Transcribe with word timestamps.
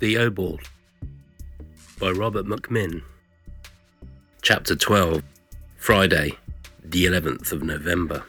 The 0.00 0.14
Obald 0.14 0.60
by 1.98 2.12
Robert 2.12 2.46
McMinn. 2.46 3.02
Chapter 4.42 4.76
12 4.76 5.24
Friday, 5.76 6.38
the 6.84 7.06
11th 7.06 7.50
of 7.50 7.64
November. 7.64 8.22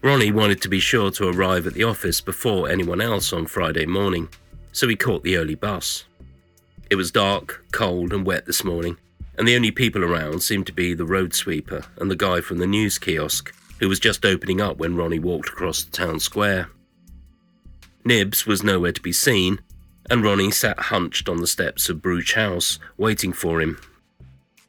Ronnie 0.00 0.32
wanted 0.32 0.62
to 0.62 0.70
be 0.70 0.80
sure 0.80 1.10
to 1.10 1.28
arrive 1.28 1.66
at 1.66 1.74
the 1.74 1.84
office 1.84 2.22
before 2.22 2.70
anyone 2.70 3.02
else 3.02 3.30
on 3.34 3.44
Friday 3.44 3.84
morning, 3.84 4.30
so 4.72 4.88
he 4.88 4.96
caught 4.96 5.22
the 5.22 5.36
early 5.36 5.54
bus. 5.54 6.06
It 6.88 6.94
was 6.94 7.10
dark, 7.10 7.66
cold, 7.72 8.14
and 8.14 8.24
wet 8.24 8.46
this 8.46 8.64
morning, 8.64 8.96
and 9.36 9.46
the 9.46 9.54
only 9.54 9.70
people 9.70 10.02
around 10.02 10.42
seemed 10.42 10.66
to 10.68 10.72
be 10.72 10.94
the 10.94 11.04
road 11.04 11.34
sweeper 11.34 11.84
and 11.98 12.10
the 12.10 12.16
guy 12.16 12.40
from 12.40 12.56
the 12.56 12.66
news 12.66 12.98
kiosk, 12.98 13.54
who 13.80 13.88
was 13.90 14.00
just 14.00 14.24
opening 14.24 14.62
up 14.62 14.78
when 14.78 14.96
Ronnie 14.96 15.18
walked 15.18 15.50
across 15.50 15.84
the 15.84 15.90
town 15.90 16.20
square. 16.20 16.70
Nibs 18.02 18.46
was 18.46 18.62
nowhere 18.62 18.92
to 18.92 19.02
be 19.02 19.12
seen, 19.12 19.58
and 20.10 20.22
Ronnie 20.22 20.50
sat 20.50 20.78
hunched 20.78 21.28
on 21.28 21.38
the 21.38 21.46
steps 21.46 21.88
of 21.88 22.02
Bruch 22.02 22.34
House, 22.34 22.78
waiting 22.96 23.32
for 23.32 23.60
him. 23.60 23.78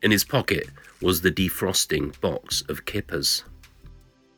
In 0.01 0.11
his 0.11 0.23
pocket 0.23 0.69
was 1.01 1.21
the 1.21 1.31
defrosting 1.31 2.19
box 2.21 2.63
of 2.69 2.85
kippers. 2.85 3.43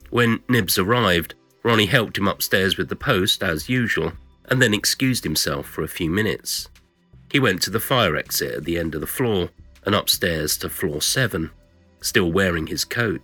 When 0.09 0.42
Nibs 0.50 0.77
arrived, 0.77 1.36
Ronnie 1.64 1.86
helped 1.86 2.17
him 2.17 2.27
upstairs 2.27 2.77
with 2.77 2.89
the 2.89 2.95
post, 2.95 3.44
as 3.44 3.70
usual, 3.70 4.14
and 4.45 4.61
then 4.61 4.73
excused 4.73 5.23
himself 5.23 5.67
for 5.67 5.83
a 5.83 5.88
few 5.88 6.09
minutes. 6.09 6.70
He 7.31 7.39
went 7.39 7.61
to 7.64 7.70
the 7.70 7.80
fire 7.80 8.16
exit 8.16 8.55
at 8.55 8.64
the 8.64 8.77
end 8.77 8.95
of 8.95 9.02
the 9.02 9.08
floor 9.08 9.50
and 9.86 9.94
upstairs 9.94 10.58
to 10.58 10.70
floor 10.70 11.02
seven, 11.02 11.52
still 12.02 12.31
wearing 12.31 12.67
his 12.67 12.86
coat. 12.86 13.22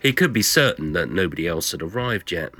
He 0.00 0.12
could 0.12 0.32
be 0.32 0.42
certain 0.42 0.92
that 0.92 1.10
nobody 1.10 1.46
else 1.46 1.72
had 1.72 1.82
arrived 1.82 2.30
yet. 2.30 2.52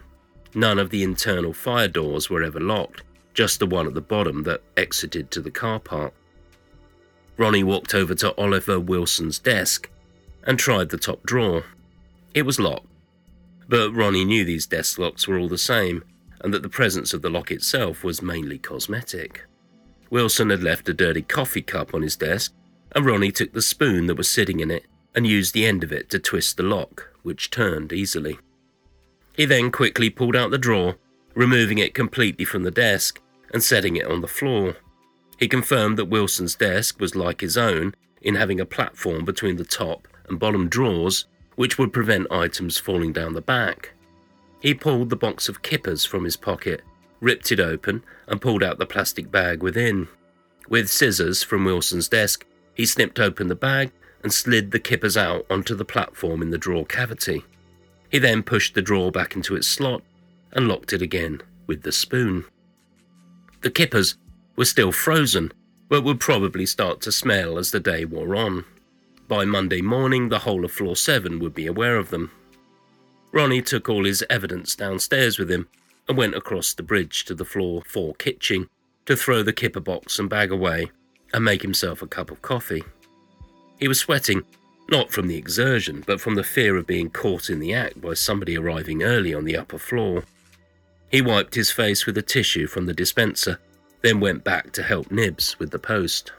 None 0.54 0.78
of 0.78 0.90
the 0.90 1.02
internal 1.02 1.52
fire 1.52 1.88
doors 1.88 2.30
were 2.30 2.42
ever 2.42 2.60
locked, 2.60 3.02
just 3.36 3.58
the 3.58 3.66
one 3.66 3.86
at 3.86 3.92
the 3.92 4.00
bottom 4.00 4.44
that 4.44 4.62
exited 4.78 5.30
to 5.30 5.42
the 5.42 5.50
car 5.50 5.78
park. 5.78 6.14
Ronnie 7.36 7.62
walked 7.62 7.94
over 7.94 8.14
to 8.14 8.34
Oliver 8.40 8.80
Wilson's 8.80 9.38
desk 9.38 9.90
and 10.44 10.58
tried 10.58 10.88
the 10.88 10.96
top 10.96 11.22
drawer. 11.24 11.64
It 12.32 12.42
was 12.42 12.58
locked, 12.58 12.86
but 13.68 13.92
Ronnie 13.92 14.24
knew 14.24 14.44
these 14.44 14.66
desk 14.66 14.98
locks 14.98 15.28
were 15.28 15.38
all 15.38 15.50
the 15.50 15.58
same 15.58 16.02
and 16.40 16.54
that 16.54 16.62
the 16.62 16.70
presence 16.70 17.12
of 17.12 17.20
the 17.20 17.28
lock 17.28 17.50
itself 17.50 18.02
was 18.02 18.22
mainly 18.22 18.58
cosmetic. 18.58 19.44
Wilson 20.08 20.48
had 20.48 20.62
left 20.62 20.88
a 20.88 20.94
dirty 20.94 21.22
coffee 21.22 21.62
cup 21.62 21.92
on 21.92 22.00
his 22.00 22.16
desk, 22.16 22.54
and 22.92 23.04
Ronnie 23.04 23.32
took 23.32 23.52
the 23.52 23.60
spoon 23.60 24.06
that 24.06 24.16
was 24.16 24.30
sitting 24.30 24.60
in 24.60 24.70
it 24.70 24.86
and 25.14 25.26
used 25.26 25.52
the 25.52 25.66
end 25.66 25.84
of 25.84 25.92
it 25.92 26.08
to 26.10 26.18
twist 26.18 26.56
the 26.56 26.62
lock, 26.62 27.10
which 27.22 27.50
turned 27.50 27.92
easily. 27.92 28.38
He 29.34 29.44
then 29.44 29.70
quickly 29.70 30.08
pulled 30.08 30.36
out 30.36 30.50
the 30.50 30.58
drawer, 30.58 30.96
removing 31.34 31.78
it 31.78 31.92
completely 31.92 32.46
from 32.46 32.62
the 32.62 32.70
desk 32.70 33.20
and 33.52 33.62
setting 33.62 33.96
it 33.96 34.06
on 34.06 34.20
the 34.20 34.28
floor. 34.28 34.76
He 35.38 35.48
confirmed 35.48 35.98
that 35.98 36.06
Wilson's 36.06 36.54
desk 36.54 37.00
was 37.00 37.14
like 37.14 37.40
his 37.40 37.56
own 37.56 37.94
in 38.22 38.34
having 38.34 38.60
a 38.60 38.66
platform 38.66 39.24
between 39.24 39.56
the 39.56 39.64
top 39.64 40.08
and 40.28 40.38
bottom 40.38 40.68
drawers, 40.68 41.26
which 41.54 41.78
would 41.78 41.92
prevent 41.92 42.30
items 42.30 42.78
falling 42.78 43.12
down 43.12 43.34
the 43.34 43.40
back. 43.40 43.92
He 44.60 44.74
pulled 44.74 45.10
the 45.10 45.16
box 45.16 45.48
of 45.48 45.62
kippers 45.62 46.04
from 46.04 46.24
his 46.24 46.36
pocket, 46.36 46.82
ripped 47.20 47.52
it 47.52 47.60
open, 47.60 48.02
and 48.26 48.40
pulled 48.40 48.62
out 48.62 48.78
the 48.78 48.86
plastic 48.86 49.30
bag 49.30 49.62
within. 49.62 50.08
With 50.68 50.88
scissors 50.88 51.42
from 51.42 51.64
Wilson's 51.64 52.08
desk, 52.08 52.44
he 52.74 52.86
snipped 52.86 53.20
open 53.20 53.46
the 53.46 53.54
bag 53.54 53.92
and 54.22 54.32
slid 54.32 54.70
the 54.70 54.80
kippers 54.80 55.16
out 55.16 55.46
onto 55.48 55.74
the 55.74 55.84
platform 55.84 56.42
in 56.42 56.50
the 56.50 56.58
drawer 56.58 56.84
cavity. 56.84 57.44
He 58.10 58.18
then 58.18 58.42
pushed 58.42 58.74
the 58.74 58.82
drawer 58.82 59.12
back 59.12 59.36
into 59.36 59.54
its 59.54 59.66
slot 59.66 60.02
and 60.52 60.68
locked 60.68 60.92
it 60.92 61.02
again 61.02 61.42
with 61.66 61.82
the 61.82 61.92
spoon. 61.92 62.44
The 63.66 63.72
kippers 63.72 64.14
were 64.54 64.64
still 64.64 64.92
frozen, 64.92 65.50
but 65.88 66.04
would 66.04 66.20
probably 66.20 66.66
start 66.66 67.00
to 67.00 67.10
smell 67.10 67.58
as 67.58 67.72
the 67.72 67.80
day 67.80 68.04
wore 68.04 68.36
on. 68.36 68.64
By 69.26 69.44
Monday 69.44 69.80
morning, 69.80 70.28
the 70.28 70.38
whole 70.38 70.64
of 70.64 70.70
floor 70.70 70.94
7 70.94 71.40
would 71.40 71.52
be 71.52 71.66
aware 71.66 71.96
of 71.96 72.10
them. 72.10 72.30
Ronnie 73.32 73.62
took 73.62 73.88
all 73.88 74.04
his 74.04 74.24
evidence 74.30 74.76
downstairs 74.76 75.36
with 75.36 75.50
him 75.50 75.66
and 76.06 76.16
went 76.16 76.36
across 76.36 76.74
the 76.74 76.84
bridge 76.84 77.24
to 77.24 77.34
the 77.34 77.44
floor 77.44 77.82
4 77.88 78.14
kitchen 78.14 78.68
to 79.04 79.16
throw 79.16 79.42
the 79.42 79.52
kipper 79.52 79.80
box 79.80 80.20
and 80.20 80.30
bag 80.30 80.52
away 80.52 80.92
and 81.34 81.44
make 81.44 81.62
himself 81.62 82.02
a 82.02 82.06
cup 82.06 82.30
of 82.30 82.42
coffee. 82.42 82.84
He 83.80 83.88
was 83.88 83.98
sweating 83.98 84.44
not 84.88 85.10
from 85.10 85.26
the 85.26 85.36
exertion, 85.36 86.04
but 86.06 86.20
from 86.20 86.36
the 86.36 86.44
fear 86.44 86.76
of 86.76 86.86
being 86.86 87.10
caught 87.10 87.50
in 87.50 87.58
the 87.58 87.74
act 87.74 88.00
by 88.00 88.14
somebody 88.14 88.56
arriving 88.56 89.02
early 89.02 89.34
on 89.34 89.44
the 89.44 89.56
upper 89.56 89.78
floor. 89.78 90.22
He 91.10 91.20
wiped 91.20 91.54
his 91.54 91.70
face 91.70 92.06
with 92.06 92.18
a 92.18 92.22
tissue 92.22 92.66
from 92.66 92.86
the 92.86 92.94
dispenser, 92.94 93.58
then 94.02 94.20
went 94.20 94.44
back 94.44 94.72
to 94.72 94.82
help 94.82 95.10
Nibs 95.10 95.58
with 95.58 95.70
the 95.70 95.78
post. 95.78 96.32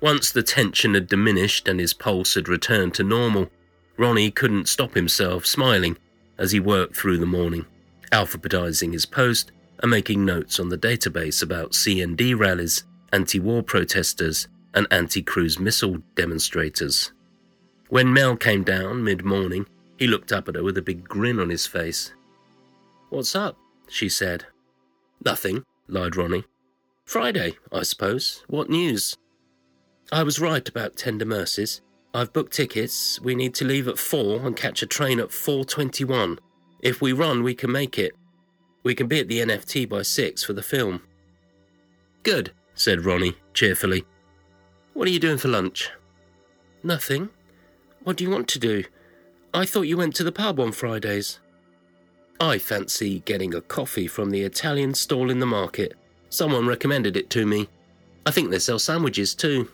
Once 0.00 0.30
the 0.30 0.42
tension 0.42 0.94
had 0.94 1.06
diminished 1.06 1.68
and 1.68 1.80
his 1.80 1.94
pulse 1.94 2.34
had 2.34 2.48
returned 2.48 2.94
to 2.94 3.02
normal, 3.02 3.50
Ronnie 3.96 4.30
couldn't 4.30 4.68
stop 4.68 4.94
himself 4.94 5.46
smiling 5.46 5.96
as 6.38 6.52
he 6.52 6.60
worked 6.60 6.96
through 6.96 7.18
the 7.18 7.26
morning, 7.26 7.66
alphabetizing 8.10 8.92
his 8.92 9.06
post 9.06 9.52
and 9.80 9.90
making 9.90 10.24
notes 10.24 10.58
on 10.58 10.68
the 10.68 10.78
database 10.78 11.42
about 11.42 11.72
CND 11.72 12.38
rallies, 12.38 12.84
anti 13.12 13.38
war 13.38 13.62
protesters, 13.62 14.48
and 14.72 14.86
anti 14.90 15.22
cruise 15.22 15.58
missile 15.58 15.98
demonstrators. 16.14 17.12
When 17.88 18.12
Mel 18.12 18.36
came 18.36 18.64
down 18.64 19.04
mid 19.04 19.24
morning, 19.24 19.66
he 19.98 20.06
looked 20.06 20.32
up 20.32 20.48
at 20.48 20.56
her 20.56 20.62
with 20.62 20.78
a 20.78 20.82
big 20.82 21.04
grin 21.04 21.38
on 21.38 21.50
his 21.50 21.66
face. 21.66 22.12
What's 23.10 23.36
up? 23.36 23.56
she 23.88 24.08
said. 24.08 24.46
Nothing, 25.24 25.64
lied 25.88 26.16
Ronnie. 26.16 26.44
Friday, 27.04 27.54
I 27.72 27.82
suppose. 27.82 28.44
What 28.48 28.70
news? 28.70 29.16
I 30.10 30.22
was 30.22 30.40
right 30.40 30.66
about 30.68 30.96
Tender 30.96 31.24
Mercies. 31.24 31.80
I've 32.12 32.32
booked 32.32 32.52
tickets. 32.52 33.20
We 33.20 33.34
need 33.34 33.54
to 33.56 33.64
leave 33.64 33.88
at 33.88 33.98
4 33.98 34.46
and 34.46 34.56
catch 34.56 34.82
a 34.82 34.86
train 34.86 35.18
at 35.20 35.28
4.21. 35.28 36.38
If 36.80 37.00
we 37.00 37.12
run, 37.12 37.42
we 37.42 37.54
can 37.54 37.72
make 37.72 37.98
it. 37.98 38.12
We 38.82 38.94
can 38.94 39.06
be 39.06 39.20
at 39.20 39.28
the 39.28 39.40
NFT 39.40 39.88
by 39.88 40.02
6 40.02 40.44
for 40.44 40.52
the 40.52 40.62
film. 40.62 41.02
Good, 42.22 42.52
said 42.74 43.04
Ronnie, 43.04 43.36
cheerfully. 43.52 44.04
What 44.92 45.08
are 45.08 45.10
you 45.10 45.18
doing 45.18 45.38
for 45.38 45.48
lunch? 45.48 45.90
Nothing. 46.82 47.30
What 48.04 48.16
do 48.16 48.24
you 48.24 48.30
want 48.30 48.48
to 48.48 48.58
do? 48.58 48.84
I 49.52 49.64
thought 49.64 49.82
you 49.82 49.96
went 49.96 50.14
to 50.16 50.24
the 50.24 50.32
pub 50.32 50.60
on 50.60 50.72
Fridays. 50.72 51.40
I 52.40 52.58
fancy 52.58 53.20
getting 53.20 53.54
a 53.54 53.60
coffee 53.60 54.06
from 54.06 54.30
the 54.30 54.42
Italian 54.42 54.94
stall 54.94 55.30
in 55.30 55.38
the 55.38 55.46
market. 55.46 55.94
Someone 56.30 56.66
recommended 56.66 57.16
it 57.16 57.30
to 57.30 57.46
me. 57.46 57.68
I 58.26 58.30
think 58.30 58.50
they 58.50 58.58
sell 58.58 58.78
sandwiches 58.78 59.34
too. 59.34 59.70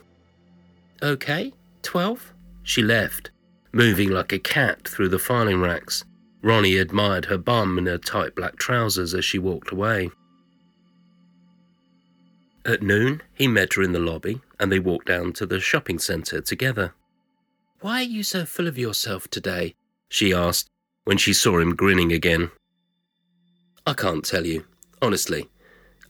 Okay, 1.01 1.53
12? 1.81 2.33
She 2.63 2.83
left, 2.83 3.31
moving 3.71 4.11
like 4.11 4.31
a 4.31 4.39
cat 4.39 4.87
through 4.87 5.09
the 5.09 5.19
filing 5.19 5.61
racks. 5.61 6.03
Ronnie 6.43 6.77
admired 6.77 7.25
her 7.25 7.37
bum 7.37 7.77
in 7.77 7.85
her 7.87 7.97
tight 7.97 8.35
black 8.35 8.57
trousers 8.57 9.13
as 9.13 9.25
she 9.25 9.39
walked 9.39 9.71
away. 9.71 10.11
At 12.65 12.83
noon, 12.83 13.21
he 13.33 13.47
met 13.47 13.73
her 13.73 13.81
in 13.81 13.91
the 13.91 13.99
lobby 13.99 14.41
and 14.59 14.71
they 14.71 14.79
walked 14.79 15.07
down 15.07 15.33
to 15.33 15.45
the 15.47 15.59
shopping 15.59 15.97
centre 15.97 16.41
together. 16.41 16.93
Why 17.79 18.01
are 18.01 18.03
you 18.03 18.21
so 18.21 18.45
full 18.45 18.67
of 18.67 18.77
yourself 18.77 19.27
today? 19.27 19.73
she 20.09 20.33
asked 20.33 20.69
when 21.05 21.17
she 21.17 21.33
saw 21.33 21.59
him 21.59 21.75
grinning 21.75 22.11
again. 22.11 22.51
I 23.85 23.93
can't 23.93 24.23
tell 24.23 24.45
you. 24.45 24.65
Honestly, 25.01 25.49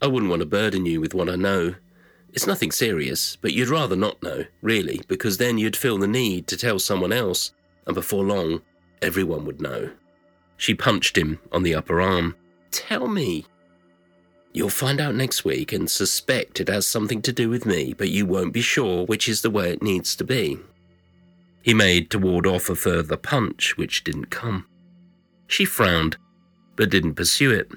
I 0.02 0.08
wouldn't 0.08 0.30
want 0.30 0.42
to 0.42 0.46
burden 0.46 0.86
you 0.86 1.00
with 1.00 1.14
what 1.14 1.30
I 1.30 1.36
know. 1.36 1.76
It's 2.34 2.48
nothing 2.48 2.72
serious, 2.72 3.38
but 3.38 3.54
you'd 3.54 3.70
rather 3.70 3.96
not 3.96 4.22
know, 4.22 4.46
really, 4.62 5.02
because 5.08 5.38
then 5.38 5.58
you'd 5.58 5.78
feel 5.78 5.98
the 5.98 6.08
need 6.08 6.48
to 6.48 6.58
tell 6.58 6.80
someone 6.80 7.14
else, 7.14 7.54
and 7.86 7.96
before 7.96 8.24
long, 8.24 8.62
everyone 9.02 9.46
would 9.46 9.62
know. 9.62 9.92
She 10.58 10.74
punched 10.74 11.18
him 11.18 11.40
on 11.52 11.64
the 11.64 11.76
upper 11.76 12.02
arm. 12.02 12.36
Tell 12.72 13.08
me, 13.08 13.46
You'll 14.54 14.70
find 14.70 15.00
out 15.00 15.16
next 15.16 15.46
week 15.46 15.72
and 15.72 15.90
suspect 15.90 16.60
it 16.60 16.68
has 16.68 16.86
something 16.86 17.22
to 17.22 17.32
do 17.32 17.50
with 17.50 17.66
me, 17.66 17.94
but 17.94 18.10
you 18.10 18.26
won't 18.26 18.54
be 18.54 18.62
sure 18.62 19.06
which 19.06 19.30
is 19.30 19.42
the 19.42 19.50
way 19.50 19.72
it 19.72 19.82
needs 19.82 20.16
to 20.18 20.26
be. 20.26 20.60
He 21.62 21.74
made 21.74 22.10
to 22.12 22.20
ward 22.20 22.46
off 22.46 22.70
a 22.70 22.76
further 22.76 23.16
punch, 23.16 23.78
which 23.78 24.04
didn't 24.04 24.26
come. 24.26 24.66
She 25.52 25.66
frowned, 25.66 26.16
but 26.78 26.90
didn't 26.90 27.16
pursue 27.16 27.52
it. 27.52 27.70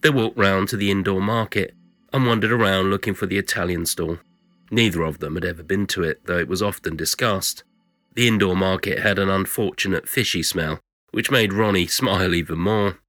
They 0.00 0.10
walked 0.10 0.38
round 0.38 0.68
to 0.68 0.76
the 0.76 0.92
indoor 0.92 1.20
market 1.20 1.74
and 2.12 2.24
wandered 2.24 2.52
around 2.52 2.90
looking 2.90 3.14
for 3.14 3.26
the 3.26 3.36
Italian 3.36 3.84
stall. 3.84 4.18
Neither 4.70 5.02
of 5.02 5.18
them 5.18 5.34
had 5.34 5.44
ever 5.44 5.64
been 5.64 5.88
to 5.88 6.04
it, 6.04 6.20
though 6.26 6.38
it 6.38 6.46
was 6.46 6.62
often 6.62 6.96
discussed. 6.96 7.64
The 8.14 8.28
indoor 8.28 8.54
market 8.54 9.00
had 9.00 9.18
an 9.18 9.28
unfortunate 9.28 10.08
fishy 10.08 10.44
smell, 10.44 10.78
which 11.10 11.28
made 11.28 11.52
Ronnie 11.52 11.88
smile 11.88 12.32
even 12.32 12.58
more. 12.58 13.00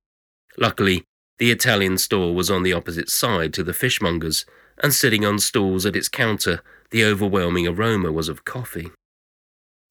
Luckily, 0.58 1.04
the 1.38 1.52
Italian 1.52 2.00
store 2.00 2.34
was 2.34 2.50
on 2.50 2.64
the 2.64 2.74
opposite 2.74 3.10
side 3.10 3.54
to 3.54 3.64
the 3.64 3.74
fishmonger's, 3.74 4.48
and 4.84 4.96
sitting 4.96 5.26
on 5.26 5.38
stools 5.38 5.86
at 5.86 5.96
its 5.96 6.10
counter, 6.10 6.62
the 6.90 7.06
overwhelming 7.06 7.68
aroma 7.68 8.12
was 8.12 8.30
of 8.30 8.46
coffee. 8.46 8.90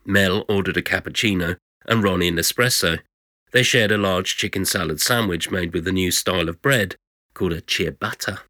Mel 0.05 0.45
ordered 0.49 0.77
a 0.77 0.83
cappuccino 0.83 1.59
and 1.87 2.03
Ronnie 2.03 2.27
an 2.27 2.37
espresso. 2.37 2.99
They 3.57 3.63
shared 3.63 3.91
a 3.91 3.97
large 3.97 4.37
chicken 4.37 4.67
salad 4.67 5.01
sandwich 5.01 5.51
made 5.51 5.73
with 5.73 5.89
a 5.89 5.93
new 5.93 6.11
style 6.11 6.51
of 6.51 6.61
bread 6.61 6.97
called 7.33 7.55
a 7.55 7.63
ciabatta. 7.63 8.41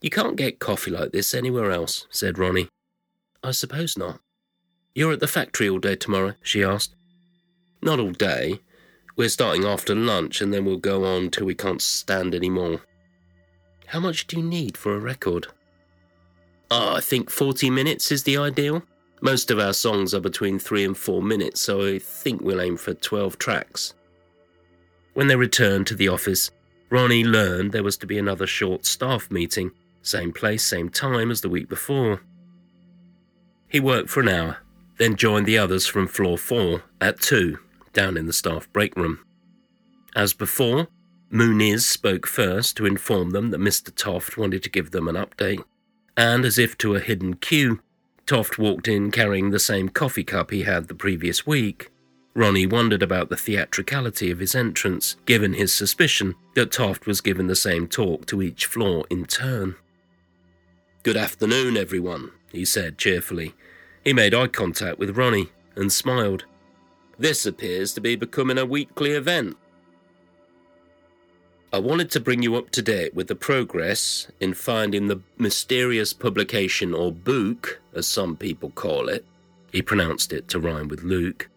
You 0.00 0.08
can't 0.08 0.36
get 0.36 0.58
coffee 0.58 0.90
like 0.90 1.12
this 1.12 1.34
anywhere 1.34 1.70
else, 1.70 2.06
said 2.08 2.38
Ronnie. 2.38 2.68
I 3.42 3.50
suppose 3.50 3.98
not. 3.98 4.20
You're 4.94 5.12
at 5.12 5.20
the 5.20 5.26
factory 5.26 5.68
all 5.68 5.80
day 5.80 5.96
tomorrow? 5.96 6.32
she 6.40 6.64
asked. 6.64 6.94
Not 7.82 8.00
all 8.00 8.12
day. 8.12 8.60
We're 9.16 9.28
starting 9.28 9.66
after 9.66 9.94
lunch 9.94 10.40
and 10.40 10.50
then 10.50 10.64
we'll 10.64 10.78
go 10.78 11.04
on 11.04 11.28
till 11.28 11.44
we 11.44 11.54
can't 11.54 11.82
stand 11.82 12.34
any 12.34 12.48
more. 12.48 12.80
How 13.88 14.00
much 14.00 14.26
do 14.26 14.38
you 14.38 14.42
need 14.42 14.78
for 14.78 14.94
a 14.94 14.98
record? 14.98 15.48
Oh, 16.70 16.94
I 16.96 17.00
think 17.02 17.28
40 17.28 17.68
minutes 17.68 18.10
is 18.10 18.22
the 18.22 18.38
ideal. 18.38 18.82
Most 19.24 19.50
of 19.50 19.58
our 19.58 19.72
songs 19.72 20.12
are 20.12 20.20
between 20.20 20.58
3 20.58 20.84
and 20.84 20.96
4 20.96 21.22
minutes, 21.22 21.58
so 21.58 21.82
I 21.82 21.98
think 21.98 22.42
we'll 22.42 22.60
aim 22.60 22.76
for 22.76 22.92
12 22.92 23.38
tracks. 23.38 23.94
When 25.14 25.28
they 25.28 25.36
returned 25.36 25.86
to 25.86 25.94
the 25.94 26.08
office, 26.08 26.50
Ronnie 26.90 27.24
learned 27.24 27.72
there 27.72 27.82
was 27.82 27.96
to 27.96 28.06
be 28.06 28.18
another 28.18 28.46
short 28.46 28.84
staff 28.84 29.30
meeting, 29.30 29.70
same 30.02 30.30
place, 30.30 30.62
same 30.66 30.90
time 30.90 31.30
as 31.30 31.40
the 31.40 31.48
week 31.48 31.70
before. 31.70 32.20
He 33.66 33.80
worked 33.80 34.10
for 34.10 34.20
an 34.20 34.28
hour, 34.28 34.58
then 34.98 35.16
joined 35.16 35.46
the 35.46 35.56
others 35.56 35.86
from 35.86 36.06
floor 36.06 36.36
4 36.36 36.82
at 37.00 37.18
2, 37.22 37.58
down 37.94 38.18
in 38.18 38.26
the 38.26 38.32
staff 38.34 38.70
break 38.74 38.94
room. 38.94 39.24
As 40.14 40.34
before, 40.34 40.88
Muniz 41.32 41.80
spoke 41.80 42.26
first 42.26 42.76
to 42.76 42.84
inform 42.84 43.30
them 43.30 43.52
that 43.52 43.60
Mr. 43.60 43.92
Toft 43.94 44.36
wanted 44.36 44.62
to 44.64 44.70
give 44.70 44.90
them 44.90 45.08
an 45.08 45.16
update, 45.16 45.64
and 46.14 46.44
as 46.44 46.58
if 46.58 46.76
to 46.76 46.94
a 46.94 47.00
hidden 47.00 47.36
cue, 47.36 47.80
Toft 48.26 48.58
walked 48.58 48.88
in 48.88 49.10
carrying 49.10 49.50
the 49.50 49.58
same 49.58 49.88
coffee 49.88 50.24
cup 50.24 50.50
he 50.50 50.62
had 50.62 50.88
the 50.88 50.94
previous 50.94 51.46
week. 51.46 51.90
Ronnie 52.34 52.66
wondered 52.66 53.02
about 53.02 53.28
the 53.28 53.36
theatricality 53.36 54.30
of 54.30 54.38
his 54.38 54.54
entrance, 54.54 55.16
given 55.26 55.52
his 55.52 55.72
suspicion 55.72 56.34
that 56.54 56.72
Toft 56.72 57.06
was 57.06 57.20
given 57.20 57.46
the 57.46 57.54
same 57.54 57.86
talk 57.86 58.26
to 58.26 58.42
each 58.42 58.66
floor 58.66 59.04
in 59.10 59.24
turn. 59.26 59.76
Good 61.02 61.16
afternoon, 61.16 61.76
everyone, 61.76 62.30
he 62.50 62.64
said 62.64 62.98
cheerfully. 62.98 63.54
He 64.02 64.12
made 64.12 64.34
eye 64.34 64.46
contact 64.48 64.98
with 64.98 65.16
Ronnie 65.16 65.50
and 65.76 65.92
smiled. 65.92 66.44
This 67.18 67.46
appears 67.46 67.92
to 67.92 68.00
be 68.00 68.16
becoming 68.16 68.58
a 68.58 68.66
weekly 68.66 69.12
event. 69.12 69.56
I 71.74 71.78
wanted 71.78 72.08
to 72.12 72.20
bring 72.20 72.40
you 72.40 72.54
up 72.54 72.70
to 72.70 72.82
date 72.82 73.16
with 73.16 73.26
the 73.26 73.34
progress 73.34 74.28
in 74.38 74.54
finding 74.54 75.08
the 75.08 75.18
mysterious 75.38 76.12
publication 76.12 76.94
or 76.94 77.10
book, 77.10 77.80
as 77.92 78.06
some 78.06 78.36
people 78.36 78.70
call 78.70 79.08
it. 79.08 79.24
He 79.72 79.82
pronounced 79.82 80.32
it 80.32 80.46
to 80.50 80.60
rhyme 80.60 80.86
with 80.86 81.02
Luke. 81.02 81.50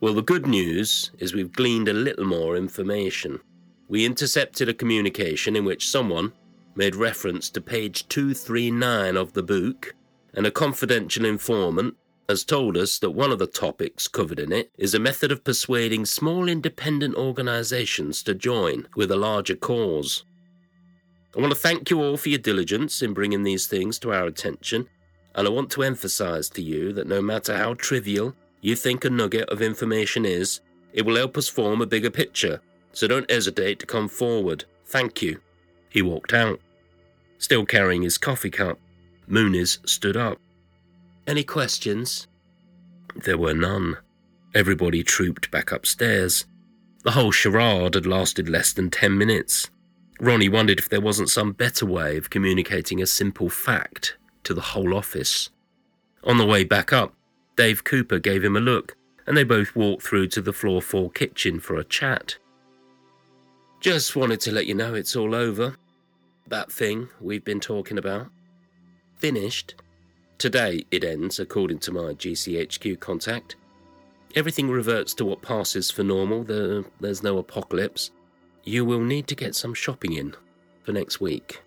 Well, 0.00 0.14
the 0.14 0.22
good 0.22 0.46
news 0.46 1.10
is 1.18 1.34
we've 1.34 1.52
gleaned 1.52 1.88
a 1.88 1.92
little 1.92 2.24
more 2.24 2.56
information. 2.56 3.40
We 3.86 4.06
intercepted 4.06 4.70
a 4.70 4.72
communication 4.72 5.56
in 5.56 5.66
which 5.66 5.90
someone 5.90 6.32
made 6.74 6.96
reference 6.96 7.50
to 7.50 7.60
page 7.60 8.08
239 8.08 9.18
of 9.18 9.34
the 9.34 9.42
book, 9.42 9.94
and 10.32 10.46
a 10.46 10.50
confidential 10.50 11.26
informant 11.26 11.96
has 12.28 12.44
told 12.44 12.76
us 12.76 12.98
that 12.98 13.10
one 13.10 13.32
of 13.32 13.38
the 13.38 13.46
topics 13.46 14.06
covered 14.06 14.38
in 14.38 14.52
it 14.52 14.70
is 14.76 14.94
a 14.94 14.98
method 14.98 15.32
of 15.32 15.44
persuading 15.44 16.04
small 16.04 16.48
independent 16.48 17.14
organisations 17.14 18.22
to 18.22 18.34
join 18.34 18.86
with 18.94 19.10
a 19.10 19.16
larger 19.16 19.54
cause. 19.54 20.24
I 21.36 21.40
want 21.40 21.52
to 21.52 21.58
thank 21.58 21.90
you 21.90 22.02
all 22.02 22.16
for 22.18 22.28
your 22.28 22.38
diligence 22.38 23.02
in 23.02 23.14
bringing 23.14 23.42
these 23.42 23.66
things 23.66 23.98
to 24.00 24.12
our 24.12 24.26
attention, 24.26 24.88
and 25.34 25.46
I 25.46 25.50
want 25.50 25.70
to 25.72 25.82
emphasise 25.82 26.50
to 26.50 26.62
you 26.62 26.92
that 26.92 27.06
no 27.06 27.22
matter 27.22 27.56
how 27.56 27.74
trivial 27.74 28.34
you 28.60 28.76
think 28.76 29.04
a 29.04 29.10
nugget 29.10 29.48
of 29.48 29.62
information 29.62 30.26
is, 30.26 30.60
it 30.92 31.06
will 31.06 31.16
help 31.16 31.38
us 31.38 31.48
form 31.48 31.80
a 31.80 31.86
bigger 31.86 32.10
picture, 32.10 32.60
so 32.92 33.06
don't 33.06 33.30
hesitate 33.30 33.78
to 33.78 33.86
come 33.86 34.08
forward. 34.08 34.64
Thank 34.86 35.22
you. 35.22 35.40
He 35.88 36.02
walked 36.02 36.34
out. 36.34 36.60
Still 37.38 37.64
carrying 37.64 38.02
his 38.02 38.18
coffee 38.18 38.50
cup, 38.50 38.78
Muniz 39.30 39.78
stood 39.88 40.16
up. 40.16 40.38
Any 41.28 41.44
questions? 41.44 42.26
There 43.14 43.36
were 43.36 43.52
none. 43.52 43.98
Everybody 44.54 45.02
trooped 45.02 45.50
back 45.50 45.70
upstairs. 45.70 46.46
The 47.04 47.10
whole 47.10 47.32
charade 47.32 47.92
had 47.92 48.06
lasted 48.06 48.48
less 48.48 48.72
than 48.72 48.88
ten 48.88 49.18
minutes. 49.18 49.68
Ronnie 50.20 50.48
wondered 50.48 50.78
if 50.78 50.88
there 50.88 51.02
wasn't 51.02 51.28
some 51.28 51.52
better 51.52 51.84
way 51.84 52.16
of 52.16 52.30
communicating 52.30 53.02
a 53.02 53.06
simple 53.06 53.50
fact 53.50 54.16
to 54.44 54.54
the 54.54 54.62
whole 54.72 54.94
office. 54.94 55.50
On 56.24 56.38
the 56.38 56.46
way 56.46 56.64
back 56.64 56.94
up, 56.94 57.12
Dave 57.56 57.84
Cooper 57.84 58.18
gave 58.18 58.42
him 58.42 58.56
a 58.56 58.60
look, 58.60 58.96
and 59.26 59.36
they 59.36 59.44
both 59.44 59.76
walked 59.76 60.04
through 60.04 60.28
to 60.28 60.40
the 60.40 60.54
floor 60.54 60.80
four 60.80 61.10
kitchen 61.10 61.60
for 61.60 61.76
a 61.76 61.84
chat. 61.84 62.38
Just 63.80 64.16
wanted 64.16 64.40
to 64.40 64.52
let 64.52 64.64
you 64.64 64.74
know 64.74 64.94
it's 64.94 65.14
all 65.14 65.34
over. 65.34 65.76
That 66.46 66.72
thing 66.72 67.10
we've 67.20 67.44
been 67.44 67.60
talking 67.60 67.98
about. 67.98 68.28
Finished. 69.16 69.74
Today 70.38 70.84
it 70.92 71.02
ends, 71.02 71.40
according 71.40 71.80
to 71.80 71.92
my 71.92 72.14
GCHQ 72.14 73.00
contact. 73.00 73.56
Everything 74.36 74.70
reverts 74.70 75.12
to 75.14 75.24
what 75.24 75.42
passes 75.42 75.90
for 75.90 76.04
normal, 76.04 76.44
the, 76.44 76.84
there's 77.00 77.24
no 77.24 77.38
apocalypse. 77.38 78.12
You 78.62 78.84
will 78.84 79.00
need 79.00 79.26
to 79.28 79.34
get 79.34 79.56
some 79.56 79.74
shopping 79.74 80.12
in 80.12 80.36
for 80.84 80.92
next 80.92 81.20
week. 81.20 81.60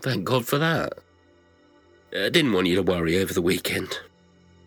Thank 0.00 0.24
God 0.24 0.46
for 0.46 0.58
that. 0.58 0.92
I 2.12 2.28
didn't 2.28 2.52
want 2.52 2.68
you 2.68 2.76
to 2.76 2.82
worry 2.82 3.18
over 3.18 3.34
the 3.34 3.42
weekend. 3.42 3.98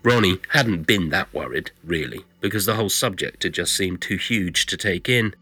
Ronnie 0.04 0.40
hadn't 0.50 0.88
been 0.88 1.10
that 1.10 1.34
worried, 1.34 1.72
really, 1.86 2.26
because 2.42 2.66
the 2.66 2.76
whole 2.76 2.90
subject 2.90 3.44
had 3.44 3.54
just 3.54 3.78
seemed 3.78 4.02
too 4.02 4.18
huge 4.18 4.66
to 4.66 4.76
take 4.76 5.08
in. 5.08 5.34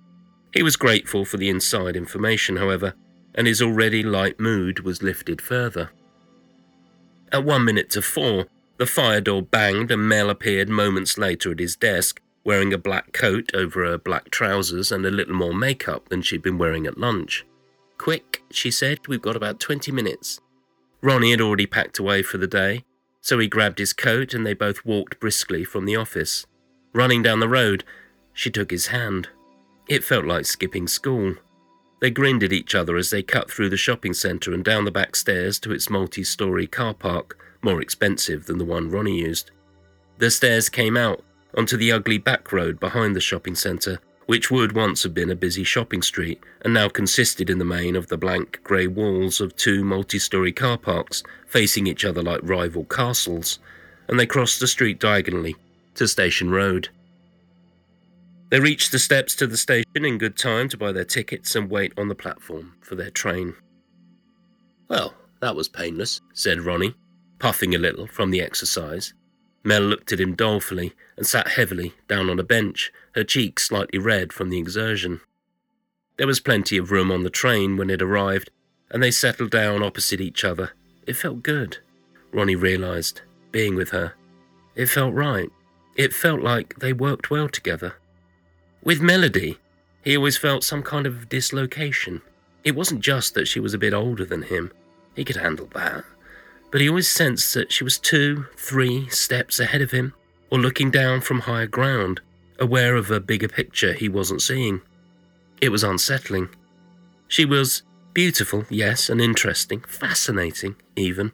He 0.54 0.61
was 0.61 0.75
grateful 0.75 1.25
for 1.25 1.37
the 1.37 1.49
inside 1.49 1.95
information, 1.95 2.57
however, 2.57 2.94
and 3.33 3.47
his 3.47 3.61
already 3.61 4.04
light 4.04 4.40
mood 4.40 4.81
was 4.81 5.02
lifted 5.02 5.42
further. 5.42 5.90
At 7.31 7.44
one 7.44 7.64
minute 7.64 7.90
to 7.92 8.02
four, 8.02 8.48
the 8.78 8.88
fire 8.88 9.21
door 9.21 9.44
banged 9.44 9.92
and 9.92 10.09
Mel 10.09 10.30
appeared 10.30 10.69
moments 10.69 11.18
later 11.18 11.52
at 11.52 11.59
his 11.59 11.76
desk, 11.76 12.21
wearing 12.44 12.74
a 12.74 12.78
black 12.78 13.14
coat 13.14 13.52
over 13.54 13.86
her 13.86 13.98
black 13.98 14.31
trousers 14.31 14.92
and 14.92 15.06
a 15.06 15.12
little 15.12 15.36
more 15.36 15.54
makeup 15.54 16.09
than 16.09 16.21
she'd 16.21 16.42
been 16.42 16.57
wearing 16.57 16.88
at 16.88 16.98
lunch. 16.98 17.45
Quick, 18.00 18.42
she 18.50 18.71
said, 18.71 19.07
we've 19.07 19.21
got 19.21 19.36
about 19.36 19.59
20 19.59 19.92
minutes. 19.92 20.40
Ronnie 21.02 21.31
had 21.31 21.42
already 21.42 21.68
packed 21.68 22.00
away 22.00 22.24
for 22.24 22.38
the 22.38 22.48
day, 22.48 22.83
so 23.21 23.38
he 23.38 23.48
grabbed 23.48 23.78
his 23.78 23.94
coat 23.94 24.33
and 24.33 24.45
they 24.45 24.54
both 24.54 24.83
walked 24.83 25.19
briskly 25.19 25.64
from 25.64 25.86
the 25.86 25.95
office. 25.95 26.48
Running 26.94 27.21
down 27.21 27.42
the 27.42 27.50
road, 27.50 27.83
she 28.33 28.50
took 28.50 28.71
his 28.71 28.88
hand. 28.88 29.30
It 29.88 30.04
felt 30.04 30.26
like 30.26 30.45
skipping 30.45 30.88
school. 30.88 31.36
They 31.99 32.11
grinned 32.11 32.44
at 32.44 32.53
each 32.53 32.75
other 32.75 32.95
as 32.97 33.09
they 33.09 33.21
cut 33.21 33.51
through 33.51 33.69
the 33.69 33.77
shopping 33.77 34.13
centre 34.13 34.53
and 34.53 34.63
down 34.63 34.85
the 34.85 34.91
back 34.91 35.15
stairs 35.15 35.59
to 35.59 35.71
its 35.71 35.89
multi 35.89 36.23
story 36.23 36.65
car 36.65 36.94
park, 36.94 37.37
more 37.61 37.81
expensive 37.81 38.45
than 38.45 38.57
the 38.57 38.65
one 38.65 38.89
Ronnie 38.89 39.19
used. 39.19 39.51
The 40.18 40.31
stairs 40.31 40.69
came 40.69 40.95
out 40.95 41.23
onto 41.56 41.77
the 41.77 41.91
ugly 41.91 42.18
back 42.18 42.51
road 42.51 42.79
behind 42.79 43.15
the 43.15 43.21
shopping 43.21 43.56
centre, 43.56 43.99
which 44.27 44.51
would 44.51 44.73
once 44.73 45.03
have 45.03 45.13
been 45.13 45.31
a 45.31 45.35
busy 45.35 45.63
shopping 45.63 46.01
street 46.01 46.39
and 46.61 46.73
now 46.73 46.87
consisted 46.87 47.49
in 47.49 47.57
the 47.57 47.65
main 47.65 47.95
of 47.95 48.07
the 48.07 48.18
blank 48.18 48.59
grey 48.63 48.87
walls 48.87 49.41
of 49.41 49.56
two 49.56 49.83
multi 49.83 50.19
story 50.19 50.51
car 50.51 50.77
parks 50.77 51.23
facing 51.47 51.87
each 51.87 52.06
other 52.06 52.21
like 52.21 52.39
rival 52.44 52.85
castles, 52.85 53.59
and 54.07 54.19
they 54.19 54.25
crossed 54.25 54.59
the 54.59 54.68
street 54.68 54.99
diagonally 54.99 55.56
to 55.95 56.07
Station 56.07 56.49
Road. 56.49 56.89
They 58.49 58.59
reached 58.59 58.91
the 58.91 58.99
steps 58.99 59.35
to 59.35 59.47
the 59.47 59.57
station 59.57 60.06
in 60.06 60.18
good 60.18 60.35
time 60.35 60.69
to 60.69 60.77
buy 60.77 60.91
their 60.91 61.06
tickets 61.06 61.56
and 61.56 61.69
wait 61.69 61.94
on 61.97 62.07
the 62.07 62.15
platform 62.15 62.73
for 62.81 62.95
their 62.95 63.11
train. 63.11 63.56
Well, 64.87 65.13
that 65.39 65.56
was 65.56 65.69
painless, 65.69 66.21
said 66.33 66.61
Ronnie, 66.61 66.95
puffing 67.37 67.75
a 67.75 67.79
little 67.79 68.07
from 68.07 68.31
the 68.31 68.41
exercise. 68.41 69.13
Mel 69.63 69.81
looked 69.81 70.11
at 70.11 70.19
him 70.19 70.35
dolefully 70.35 70.94
and 71.15 71.27
sat 71.27 71.49
heavily 71.49 71.94
down 72.07 72.29
on 72.29 72.39
a 72.39 72.44
bench, 72.44 72.91
her 73.13 73.23
cheeks 73.23 73.68
slightly 73.68 73.99
red 73.99 74.33
from 74.33 74.49
the 74.49 74.57
exertion. 74.57 75.21
There 76.18 76.27
was 76.27 76.39
plenty 76.39 76.77
of 76.77 76.91
room 76.91 77.11
on 77.11 77.23
the 77.23 77.29
train 77.29 77.77
when 77.77 77.89
it 77.89 78.01
arrived, 78.01 78.49
and 78.89 79.03
they 79.03 79.11
settled 79.11 79.51
down 79.51 79.83
opposite 79.83 80.19
each 80.19 80.44
other. 80.44 80.71
It 81.06 81.15
felt 81.15 81.44
good, 81.44 81.77
Ronnie 82.33 82.56
realised, 82.56 83.21
being 83.51 83.75
with 83.75 83.89
her. 83.91 84.13
It 84.75 84.87
felt 84.87 85.13
right. 85.13 85.49
It 85.95 86.13
felt 86.13 86.41
like 86.41 86.79
they 86.79 86.94
worked 86.94 87.29
well 87.29 87.47
together. 87.47 87.95
With 88.83 89.02
Melody, 89.02 89.57
he 90.04 90.16
always 90.16 90.38
felt 90.38 90.64
some 90.64 90.83
kind 90.83 91.06
of 91.06 91.28
dislocation. 91.30 92.21
It 92.64 92.76
wasn't 92.76 93.02
just 93.02 93.33
that 93.33 93.48
she 93.48 93.59
was 93.59 93.74
a 93.74 93.78
bit 93.78 93.94
older 93.94 94.26
than 94.26 94.44
him, 94.44 94.71
he 95.16 95.26
could 95.26 95.36
handle 95.36 95.69
that. 95.74 96.04
But 96.71 96.81
he 96.81 96.90
always 96.90 97.12
sensed 97.12 97.54
that 97.56 97.71
she 97.71 97.83
was 97.83 97.98
two, 97.98 98.45
three 98.56 99.09
steps 99.09 99.59
ahead 99.59 99.81
of 99.81 99.92
him, 99.92 100.14
or 100.50 100.59
looking 100.59 100.92
down 100.92 101.21
from 101.21 101.42
higher 101.42 101.68
ground, 101.68 102.21
aware 102.59 102.95
of 102.95 103.12
a 103.12 103.19
bigger 103.19 103.48
picture 103.48 103.94
he 103.94 104.07
wasn't 104.07 104.42
seeing. 104.42 104.81
It 105.62 105.69
was 105.69 105.83
unsettling. 105.83 106.50
She 107.28 107.45
was 107.45 107.83
beautiful, 108.14 108.66
yes, 108.69 109.09
and 109.09 109.19
interesting, 109.19 109.81
fascinating, 109.81 110.76
even, 110.95 111.31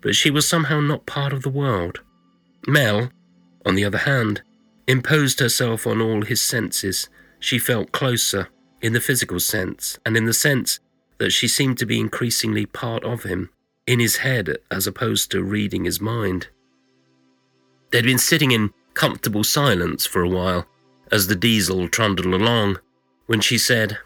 but 0.00 0.16
she 0.16 0.30
was 0.30 0.48
somehow 0.48 0.80
not 0.80 1.06
part 1.06 1.32
of 1.32 1.42
the 1.42 1.50
world. 1.50 2.00
Mel, 2.66 3.10
on 3.64 3.74
the 3.74 3.84
other 3.84 3.98
hand, 3.98 4.42
imposed 4.86 5.40
herself 5.40 5.86
on 5.86 6.00
all 6.00 6.22
his 6.22 6.40
senses. 6.40 7.08
She 7.38 7.58
felt 7.58 7.92
closer, 7.92 8.48
in 8.80 8.92
the 8.92 9.00
physical 9.00 9.40
sense, 9.40 9.98
and 10.04 10.16
in 10.16 10.26
the 10.26 10.34
sense 10.34 10.80
that 11.18 11.30
she 11.30 11.48
seemed 11.48 11.78
to 11.78 11.86
be 11.86 12.00
increasingly 12.00 12.66
part 12.66 13.04
of 13.04 13.22
him, 13.22 13.50
in 13.86 14.00
his 14.00 14.16
head 14.16 14.56
as 14.70 14.86
opposed 14.86 15.30
to 15.30 15.42
reading 15.42 15.84
his 15.84 16.00
mind. 16.00 16.48
They'd 17.90 18.04
been 18.04 18.18
sitting 18.18 18.50
in 18.52 18.70
comfortable 18.94 19.44
silence 19.44 20.06
for 20.06 20.22
a 20.22 20.28
while 20.28 20.66
as 21.10 21.26
the 21.26 21.36
diesel 21.36 21.88
trundled 21.88 22.32
along 22.32 22.78
when 23.26 23.40
she 23.40 23.58
said, 23.58 23.98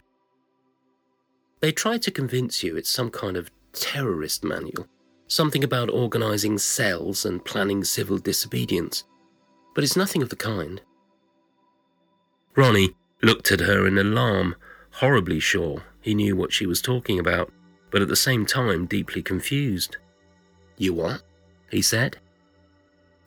They 1.60 1.72
try 1.72 1.98
to 1.98 2.10
convince 2.10 2.62
you 2.62 2.76
it's 2.76 2.90
some 2.90 3.10
kind 3.10 3.36
of 3.36 3.50
terrorist 3.72 4.44
manual, 4.44 4.86
something 5.28 5.62
about 5.62 5.90
organising 5.90 6.58
cells 6.58 7.24
and 7.24 7.44
planning 7.44 7.84
civil 7.84 8.18
disobedience, 8.18 9.04
but 9.76 9.84
it's 9.84 9.94
nothing 9.96 10.22
of 10.22 10.30
the 10.30 10.36
kind. 10.36 10.80
Ronnie 12.56 12.96
looked 13.22 13.52
at 13.52 13.60
her 13.60 13.86
in 13.86 13.98
alarm, 13.98 14.56
horribly 14.90 15.38
sure 15.38 15.82
he 16.00 16.14
knew 16.14 16.34
what 16.34 16.50
she 16.50 16.64
was 16.64 16.80
talking 16.80 17.18
about, 17.18 17.52
but 17.90 18.00
at 18.00 18.08
the 18.08 18.16
same 18.16 18.46
time 18.46 18.86
deeply 18.86 19.22
confused. 19.22 19.98
You 20.78 20.94
what? 20.94 21.22
he 21.70 21.82
said. 21.82 22.16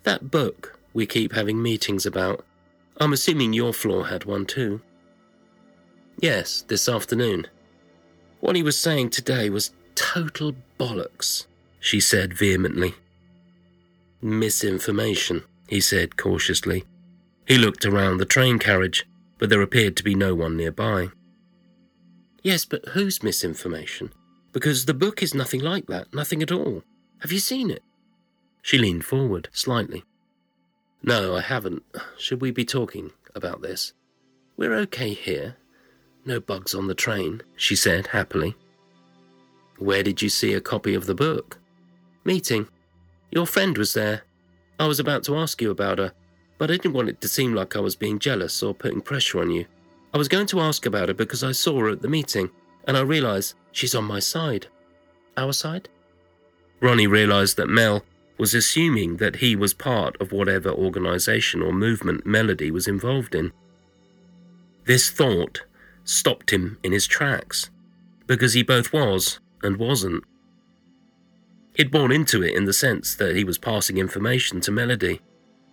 That 0.04 0.32
book 0.32 0.80
we 0.92 1.06
keep 1.06 1.34
having 1.34 1.62
meetings 1.62 2.08
about. 2.08 2.44
I'm 2.98 3.14
assuming 3.14 3.54
your 3.54 3.72
floor 3.72 4.08
had 4.08 4.26
one 4.26 4.48
too. 4.48 4.82
Yes, 6.20 6.64
this 6.68 6.90
afternoon. 6.90 7.46
What 8.40 8.56
he 8.56 8.64
was 8.64 8.76
saying 8.78 9.12
today 9.12 9.52
was 9.52 9.72
total 9.94 10.56
bollocks, 10.80 11.46
she 11.80 12.00
said 12.00 12.34
vehemently. 12.34 12.96
Misinformation, 14.20 15.44
he 15.70 15.80
said 15.80 16.18
cautiously. 16.18 16.84
He 17.48 17.58
looked 17.58 17.86
around 17.86 18.18
the 18.18 18.26
train 18.26 18.60
carriage, 18.60 19.08
but 19.38 19.50
there 19.50 19.62
appeared 19.62 19.96
to 19.98 20.04
be 20.04 20.16
no 20.16 20.36
one 20.36 20.58
nearby. 20.58 21.10
Yes, 22.42 22.66
but 22.66 22.90
whose 22.90 23.24
misinformation? 23.24 24.12
Because 24.52 24.86
the 24.86 24.94
book 24.94 25.22
is 25.22 25.34
nothing 25.34 25.62
like 25.62 25.86
that, 25.88 26.14
nothing 26.14 26.42
at 26.42 26.52
all. 26.52 26.84
Have 27.20 27.32
you 27.32 27.40
seen 27.40 27.70
it? 27.70 27.84
She 28.62 28.78
leaned 28.78 29.06
forward 29.06 29.50
slightly. 29.52 30.04
No, 31.04 31.36
I 31.36 31.42
haven't. 31.42 31.84
Should 32.18 32.42
we 32.42 32.52
be 32.52 32.66
talking 32.66 33.12
about 33.36 33.62
this? 33.62 33.94
We're 34.58 34.76
okay 34.76 35.14
here. 35.14 35.56
No 36.26 36.40
bugs 36.40 36.74
on 36.74 36.88
the 36.88 36.96
train, 36.96 37.42
she 37.56 37.76
said 37.76 38.08
happily. 38.08 38.56
Where 39.78 40.04
did 40.04 40.22
you 40.22 40.30
see 40.30 40.54
a 40.54 40.62
copy 40.62 40.94
of 40.94 41.06
the 41.06 41.16
book? 41.16 41.58
Meeting. 42.26 42.68
Your 43.32 43.48
friend 43.48 43.78
was 43.78 43.94
there. 43.94 44.24
I 44.80 44.88
was 44.88 45.00
about 45.00 45.24
to 45.26 45.36
ask 45.38 45.62
you 45.62 45.72
about 45.72 46.00
her, 46.00 46.14
but 46.58 46.72
I 46.72 46.76
didn't 46.78 46.94
want 46.94 47.10
it 47.10 47.20
to 47.22 47.28
seem 47.28 47.54
like 47.54 47.76
I 47.76 47.80
was 47.80 47.96
being 47.96 48.18
jealous 48.18 48.64
or 48.64 48.74
putting 48.74 49.02
pressure 49.02 49.42
on 49.42 49.52
you. 49.52 49.66
I 50.14 50.18
was 50.18 50.30
going 50.30 50.48
to 50.48 50.62
ask 50.62 50.86
about 50.86 51.10
her 51.10 51.14
because 51.14 51.44
I 51.44 51.52
saw 51.52 51.80
her 51.80 51.90
at 51.90 52.02
the 52.02 52.08
meeting, 52.08 52.50
and 52.88 52.96
I 52.96 53.02
realised 53.02 53.56
she's 53.74 53.94
on 53.94 54.06
my 54.06 54.20
side. 54.20 54.68
Our 55.38 55.54
side? 55.54 55.90
Ronnie 56.80 57.08
realised 57.08 57.58
that 57.58 57.70
Mel 57.70 58.04
was 58.38 58.54
assuming 58.54 59.18
that 59.18 59.36
he 59.36 59.56
was 59.56 59.74
part 59.74 60.20
of 60.22 60.32
whatever 60.32 60.72
organisation 60.72 61.62
or 61.62 61.74
movement 61.74 62.26
Melody 62.26 62.72
was 62.72 62.88
involved 62.88 63.36
in. 63.36 63.52
This 64.86 65.12
thought 65.12 65.64
stopped 66.06 66.52
him 66.52 66.80
in 66.84 66.94
his 66.94 67.06
tracks, 67.06 67.70
because 68.28 68.54
he 68.54 68.64
both 68.64 68.94
was 68.94 69.40
and 69.62 69.76
wasn't. 69.76 70.24
He'd 71.76 71.92
bought 71.92 72.12
into 72.12 72.44
it 72.44 72.56
in 72.56 72.66
the 72.66 72.74
sense 72.74 73.16
that 73.16 73.36
he 73.36 73.44
was 73.44 73.58
passing 73.58 73.98
information 73.98 74.60
to 74.62 74.72
Melody, 74.72 75.22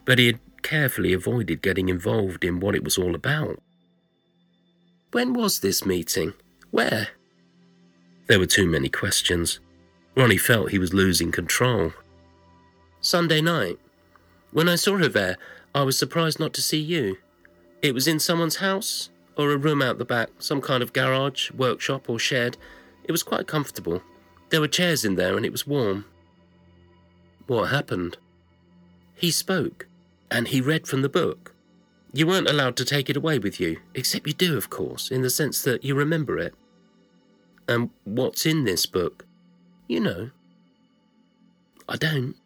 but 0.05 0.19
he 0.19 0.27
had 0.27 0.41
carefully 0.63 1.13
avoided 1.13 1.63
getting 1.63 1.89
involved 1.89 2.45
in 2.45 2.61
what 2.61 2.75
it 2.75 2.85
was 2.85 2.99
all 2.99 3.15
about. 3.15 3.61
When 5.13 5.33
was 5.33 5.61
this 5.61 5.87
meeting? 5.87 6.35
Where? 6.71 7.09
There 8.27 8.39
were 8.39 8.47
too 8.47 8.67
many 8.67 8.89
questions. 8.89 9.61
Ronnie 10.17 10.37
felt 10.37 10.71
he 10.71 10.79
was 10.79 10.95
losing 10.95 11.31
control. 11.31 11.93
Sunday 13.01 13.41
night. 13.41 13.79
When 14.53 14.69
I 14.69 14.75
saw 14.75 14.97
her 14.99 15.09
there, 15.09 15.37
I 15.75 15.83
was 15.83 15.99
surprised 15.99 16.41
not 16.41 16.53
to 16.55 16.63
see 16.63 16.81
you. 16.81 17.19
It 17.83 17.95
was 17.95 18.09
in 18.09 18.19
someone's 18.19 18.57
house, 18.57 19.11
or 19.37 19.53
a 19.53 19.57
room 19.57 19.83
out 19.83 19.99
the 19.99 20.05
back, 20.05 20.31
some 20.39 20.61
kind 20.61 20.83
of 20.83 20.93
garage, 20.93 21.53
workshop, 21.53 22.09
or 22.09 22.19
shed. 22.19 22.57
It 23.05 23.13
was 23.13 23.23
quite 23.23 23.47
comfortable. 23.47 24.03
There 24.51 24.61
were 24.61 24.69
chairs 24.69 25.05
in 25.05 25.17
there, 25.17 25.37
and 25.37 25.45
it 25.45 25.53
was 25.53 25.67
warm. 25.67 26.05
What 27.47 27.71
happened? 27.71 28.17
He 29.15 29.31
spoke, 29.31 29.87
and 30.31 30.49
he 30.49 30.61
read 30.61 30.87
from 30.87 31.03
the 31.03 31.09
book. 31.09 31.55
You 32.13 32.27
weren't 32.27 32.49
allowed 32.49 32.77
to 32.77 32.85
take 32.85 33.11
it 33.11 33.17
away 33.17 33.39
with 33.39 33.61
you, 33.61 33.79
except 33.95 34.27
you 34.27 34.33
do, 34.33 34.57
of 34.57 34.71
course, 34.71 35.11
in 35.11 35.23
the 35.23 35.31
sense 35.31 35.63
that 35.63 35.85
you 35.85 35.95
remember 35.95 36.39
it. 36.39 36.55
And 37.69 37.91
what's 38.05 38.47
in 38.47 38.65
this 38.65 38.87
book? 38.87 39.27
You 39.87 40.01
know. 40.01 40.31
I 41.89 41.97
don't. 41.97 42.37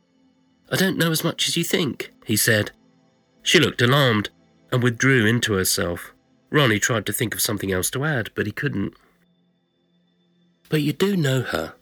I 0.71 0.77
don't 0.77 0.99
know 0.99 1.11
as 1.11 1.25
much 1.25 1.49
as 1.49 1.57
you 1.57 1.65
think, 1.65 2.13
he 2.25 2.37
said. 2.37 2.73
She 3.43 3.59
looked 3.59 3.83
alarmed 3.83 4.31
and 4.71 4.83
withdrew 4.83 5.27
into 5.27 5.55
herself. 5.55 6.13
Ronnie 6.51 6.79
tried 6.79 7.07
to 7.07 7.13
think 7.13 7.35
of 7.35 7.41
something 7.41 7.73
else 7.73 7.91
to 7.91 8.05
add, 8.05 8.31
but 8.35 8.47
he 8.47 8.53
couldn't. 8.53 8.95
But 10.69 10.83
you 10.83 10.93
do 10.93 11.17
know 11.17 11.43
her. 11.43 11.75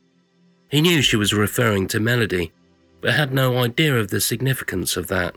He 0.69 0.81
knew 0.81 1.03
she 1.03 1.17
was 1.17 1.33
referring 1.33 1.89
to 1.89 2.01
Melody, 2.01 2.53
but 3.01 3.15
had 3.15 3.33
no 3.33 3.59
idea 3.59 3.97
of 3.97 4.11
the 4.11 4.21
significance 4.21 4.97
of 4.97 5.09
that. 5.09 5.35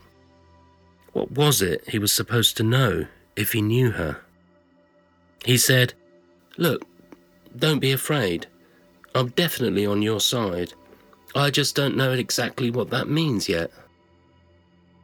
What 1.12 1.32
was 1.32 1.62
it 1.62 1.88
he 1.88 1.98
was 1.98 2.12
supposed 2.12 2.56
to 2.56 2.62
know 2.62 3.06
if 3.36 3.52
he 3.52 3.62
knew 3.62 3.92
her? 3.92 4.20
He 5.44 5.56
said, 5.56 5.94
Look, 6.56 6.84
don't 7.56 7.80
be 7.80 7.92
afraid. 7.92 8.46
I'm 9.14 9.28
definitely 9.28 9.86
on 9.86 10.02
your 10.02 10.20
side. 10.20 10.72
I 11.34 11.50
just 11.50 11.74
don't 11.74 11.96
know 11.96 12.12
exactly 12.12 12.70
what 12.70 12.90
that 12.90 13.08
means 13.08 13.48
yet. 13.48 13.70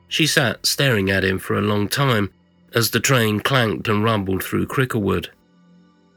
She 0.09 0.27
sat 0.27 0.65
staring 0.65 1.11
at 1.11 1.25
him 1.25 1.39
for 1.39 1.57
a 1.57 1.63
long 1.63 1.89
time 1.89 2.31
as 2.75 2.91
the 2.91 3.01
train 3.01 3.41
clanked 3.41 3.89
and 3.89 4.05
rumbled 4.05 4.43
through 4.43 4.67
Cricklewood. 4.67 5.29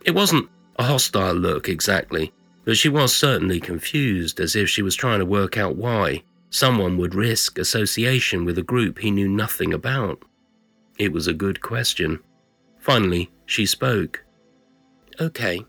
It 0.05 0.15
wasn't 0.15 0.49
a 0.77 0.83
hostile 0.83 1.33
look 1.33 1.69
exactly, 1.69 2.31
but 2.63 2.77
she 2.77 2.89
was 2.89 3.15
certainly 3.15 3.59
confused, 3.59 4.39
as 4.39 4.55
if 4.55 4.69
she 4.69 4.81
was 4.81 4.95
trying 4.95 5.19
to 5.19 5.25
work 5.25 5.57
out 5.57 5.75
why 5.75 6.23
someone 6.49 6.97
would 6.97 7.15
risk 7.15 7.57
association 7.57 8.45
with 8.45 8.57
a 8.57 8.63
group 8.63 8.99
he 8.99 9.11
knew 9.11 9.27
nothing 9.27 9.73
about? 9.73 10.23
It 10.97 11.11
was 11.11 11.27
a 11.27 11.33
good 11.33 11.61
question. 11.61 12.19
Finally, 12.77 13.31
she 13.45 13.65
spoke. 13.65 14.23
Okay. 15.19 15.65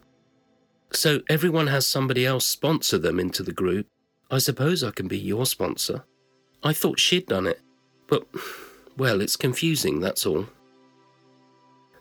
So 0.93 1.23
everyone 1.29 1.69
has 1.69 1.87
somebody 1.87 2.27
else 2.27 2.47
sponsor 2.47 2.99
them 2.99 3.19
into 3.19 3.43
the 3.43 3.53
group. 3.53 3.87
I 4.31 4.39
suppose 4.39 4.83
I 4.85 4.91
can 4.91 5.09
be 5.09 5.19
your 5.19 5.47
sponsor. 5.47 6.05
I 6.63 6.73
thought 6.73 7.01
she'd 7.01 7.27
done 7.27 7.47
it, 7.47 7.61
but, 8.09 8.27
well, 8.97 9.21
it's 9.21 9.37
confusing, 9.37 10.01
that's 10.01 10.27
all. 10.27 10.47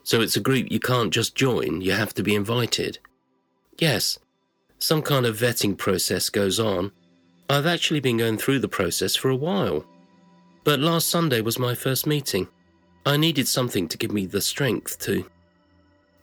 So 0.03 0.21
it's 0.21 0.36
a 0.36 0.41
group 0.41 0.71
you 0.71 0.79
can't 0.79 1.13
just 1.13 1.36
join, 1.36 1.81
you 1.81 1.91
have 1.93 2.13
to 2.15 2.24
be 2.24 2.36
invited. 2.36 3.00
Yes, 3.77 4.19
some 4.81 5.01
kind 5.03 5.25
of 5.27 5.38
vetting 5.38 5.77
process 5.77 6.29
goes 6.29 6.59
on, 6.59 6.91
I've 7.50 7.67
actually 7.67 8.00
been 8.00 8.17
going 8.17 8.38
through 8.38 8.59
the 8.59 8.67
process 8.67 9.15
for 9.15 9.29
a 9.29 9.35
while. 9.35 9.85
But 10.63 10.79
last 10.79 11.09
Sunday 11.09 11.41
was 11.41 11.59
my 11.59 11.75
first 11.75 12.07
meeting. 12.07 12.47
I 13.05 13.17
needed 13.17 13.47
something 13.47 13.88
to 13.88 13.97
give 13.97 14.11
me 14.11 14.25
the 14.25 14.41
strength 14.41 15.00
to, 15.00 15.29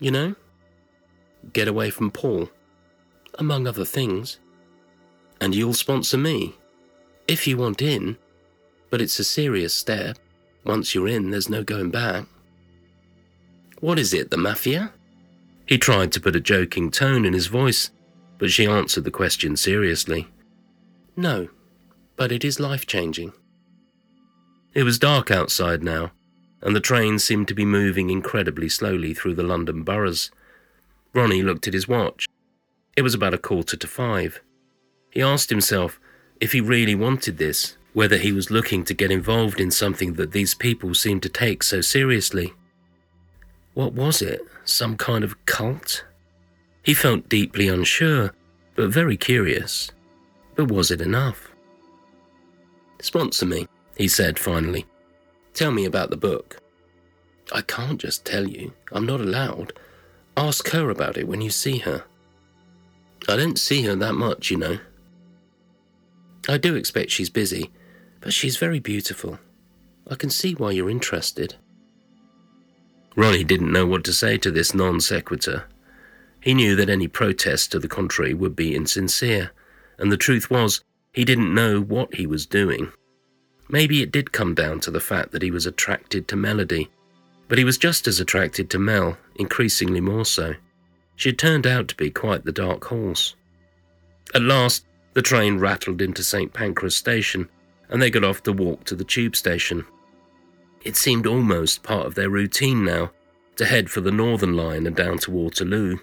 you 0.00 0.10
know, 0.10 0.34
get 1.52 1.68
away 1.68 1.90
from 1.90 2.10
Paul, 2.10 2.48
among 3.38 3.66
other 3.66 3.84
things. 3.84 4.38
And 5.40 5.54
you'll 5.54 5.74
sponsor 5.74 6.18
me, 6.18 6.56
if 7.28 7.46
you 7.46 7.56
want 7.56 7.80
in. 7.80 8.16
But 8.90 9.00
it's 9.00 9.20
a 9.20 9.24
serious 9.24 9.74
step. 9.74 10.18
Once 10.64 10.94
you're 10.94 11.08
in, 11.08 11.30
there's 11.30 11.48
no 11.48 11.62
going 11.62 11.90
back. 11.90 12.26
What 13.80 13.98
is 14.00 14.12
it, 14.12 14.30
the 14.30 14.36
mafia? 14.36 14.92
He 15.66 15.78
tried 15.78 16.10
to 16.12 16.20
put 16.20 16.34
a 16.34 16.40
joking 16.40 16.90
tone 16.90 17.24
in 17.24 17.34
his 17.34 17.46
voice, 17.46 17.90
but 18.38 18.50
she 18.50 18.66
answered 18.66 19.04
the 19.04 19.10
question 19.10 19.56
seriously. 19.56 20.28
No, 21.16 21.48
but 22.16 22.32
it 22.32 22.44
is 22.44 22.60
life 22.60 22.86
changing. 22.86 23.32
It 24.74 24.84
was 24.84 24.98
dark 24.98 25.30
outside 25.30 25.82
now, 25.82 26.12
and 26.62 26.74
the 26.74 26.80
train 26.80 27.18
seemed 27.18 27.48
to 27.48 27.54
be 27.54 27.64
moving 27.64 28.10
incredibly 28.10 28.68
slowly 28.68 29.14
through 29.14 29.34
the 29.34 29.42
London 29.42 29.82
boroughs. 29.82 30.30
Ronnie 31.12 31.42
looked 31.42 31.66
at 31.66 31.74
his 31.74 31.88
watch. 31.88 32.26
It 32.96 33.02
was 33.02 33.14
about 33.14 33.34
a 33.34 33.38
quarter 33.38 33.76
to 33.76 33.86
five. 33.86 34.40
He 35.10 35.22
asked 35.22 35.50
himself 35.50 35.98
if 36.40 36.52
he 36.52 36.60
really 36.60 36.94
wanted 36.94 37.38
this, 37.38 37.76
whether 37.92 38.18
he 38.18 38.32
was 38.32 38.50
looking 38.50 38.84
to 38.84 38.94
get 38.94 39.10
involved 39.10 39.60
in 39.60 39.70
something 39.70 40.14
that 40.14 40.32
these 40.32 40.54
people 40.54 40.94
seemed 40.94 41.22
to 41.22 41.28
take 41.28 41.62
so 41.62 41.80
seriously. 41.80 42.52
What 43.74 43.92
was 43.92 44.22
it? 44.22 44.40
Some 44.64 44.96
kind 44.96 45.24
of 45.24 45.44
cult? 45.46 46.04
He 46.88 46.94
felt 46.94 47.28
deeply 47.28 47.68
unsure, 47.68 48.32
but 48.74 48.88
very 48.88 49.18
curious. 49.18 49.90
But 50.54 50.70
was 50.70 50.90
it 50.90 51.02
enough? 51.02 51.50
Sponsor 53.02 53.44
me, 53.44 53.68
he 53.98 54.08
said 54.08 54.38
finally. 54.38 54.86
Tell 55.52 55.70
me 55.70 55.84
about 55.84 56.08
the 56.08 56.16
book. 56.16 56.62
I 57.52 57.60
can't 57.60 58.00
just 58.00 58.24
tell 58.24 58.48
you. 58.48 58.72
I'm 58.90 59.04
not 59.04 59.20
allowed. 59.20 59.74
Ask 60.34 60.70
her 60.70 60.88
about 60.88 61.18
it 61.18 61.28
when 61.28 61.42
you 61.42 61.50
see 61.50 61.76
her. 61.76 62.04
I 63.28 63.36
don't 63.36 63.58
see 63.58 63.82
her 63.82 63.94
that 63.96 64.14
much, 64.14 64.50
you 64.50 64.56
know. 64.56 64.78
I 66.48 66.56
do 66.56 66.74
expect 66.74 67.10
she's 67.10 67.28
busy, 67.28 67.70
but 68.22 68.32
she's 68.32 68.56
very 68.56 68.80
beautiful. 68.80 69.38
I 70.10 70.14
can 70.14 70.30
see 70.30 70.54
why 70.54 70.70
you're 70.70 70.88
interested. 70.88 71.54
Ronnie 73.14 73.44
didn't 73.44 73.72
know 73.72 73.84
what 73.84 74.04
to 74.04 74.14
say 74.14 74.38
to 74.38 74.50
this 74.50 74.72
non 74.72 75.02
sequitur. 75.02 75.66
He 76.40 76.54
knew 76.54 76.76
that 76.76 76.88
any 76.88 77.08
protest 77.08 77.72
to 77.72 77.78
the 77.78 77.88
contrary 77.88 78.34
would 78.34 78.54
be 78.54 78.74
insincere, 78.74 79.50
and 79.98 80.10
the 80.10 80.16
truth 80.16 80.50
was, 80.50 80.82
he 81.12 81.24
didn't 81.24 81.54
know 81.54 81.80
what 81.80 82.14
he 82.14 82.26
was 82.26 82.46
doing. 82.46 82.92
Maybe 83.68 84.02
it 84.02 84.12
did 84.12 84.32
come 84.32 84.54
down 84.54 84.80
to 84.80 84.90
the 84.90 85.00
fact 85.00 85.32
that 85.32 85.42
he 85.42 85.50
was 85.50 85.66
attracted 85.66 86.28
to 86.28 86.36
Melody, 86.36 86.90
but 87.48 87.58
he 87.58 87.64
was 87.64 87.78
just 87.78 88.06
as 88.06 88.20
attracted 88.20 88.70
to 88.70 88.78
Mel, 88.78 89.18
increasingly 89.36 90.00
more 90.00 90.24
so. 90.24 90.54
She 91.16 91.30
had 91.30 91.38
turned 91.38 91.66
out 91.66 91.88
to 91.88 91.96
be 91.96 92.10
quite 92.10 92.44
the 92.44 92.52
dark 92.52 92.84
horse. 92.84 93.34
At 94.34 94.42
last, 94.42 94.84
the 95.14 95.22
train 95.22 95.58
rattled 95.58 96.00
into 96.00 96.22
St. 96.22 96.52
Pancras 96.52 96.96
station, 96.96 97.48
and 97.88 98.00
they 98.00 98.10
got 98.10 98.24
off 98.24 98.42
to 98.44 98.52
walk 98.52 98.84
to 98.84 98.94
the 98.94 99.04
tube 99.04 99.34
station. 99.34 99.84
It 100.84 100.96
seemed 100.96 101.26
almost 101.26 101.82
part 101.82 102.06
of 102.06 102.14
their 102.14 102.30
routine 102.30 102.84
now 102.84 103.10
to 103.56 103.64
head 103.64 103.90
for 103.90 104.00
the 104.00 104.12
Northern 104.12 104.56
Line 104.56 104.86
and 104.86 104.94
down 104.94 105.18
to 105.18 105.30
Waterloo. 105.30 105.98